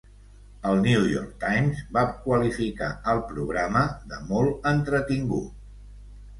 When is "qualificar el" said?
2.23-3.23